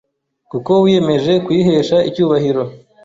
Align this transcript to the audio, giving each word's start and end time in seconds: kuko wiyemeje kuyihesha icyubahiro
kuko 0.51 0.71
wiyemeje 0.83 1.33
kuyihesha 1.45 1.97
icyubahiro 2.09 2.63